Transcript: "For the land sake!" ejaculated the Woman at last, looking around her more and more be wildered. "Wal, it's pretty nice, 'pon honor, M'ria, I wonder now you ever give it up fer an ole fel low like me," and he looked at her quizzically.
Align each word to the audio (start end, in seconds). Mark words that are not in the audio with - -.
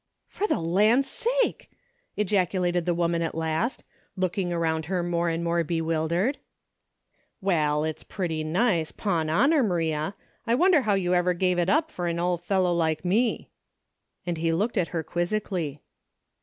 "For 0.35 0.47
the 0.47 0.59
land 0.59 1.05
sake!" 1.05 1.69
ejaculated 2.17 2.87
the 2.87 2.93
Woman 2.95 3.21
at 3.21 3.35
last, 3.35 3.83
looking 4.15 4.51
around 4.51 4.85
her 4.87 5.03
more 5.03 5.29
and 5.29 5.43
more 5.43 5.63
be 5.63 5.79
wildered. 5.79 6.39
"Wal, 7.39 7.83
it's 7.83 8.01
pretty 8.01 8.43
nice, 8.43 8.91
'pon 8.91 9.29
honor, 9.29 9.61
M'ria, 9.61 10.15
I 10.47 10.55
wonder 10.55 10.81
now 10.87 10.95
you 10.95 11.13
ever 11.13 11.35
give 11.35 11.59
it 11.59 11.69
up 11.69 11.91
fer 11.91 12.07
an 12.07 12.17
ole 12.17 12.39
fel 12.39 12.63
low 12.63 12.73
like 12.75 13.05
me," 13.05 13.51
and 14.25 14.39
he 14.39 14.51
looked 14.51 14.75
at 14.75 14.87
her 14.87 15.03
quizzically. 15.03 15.81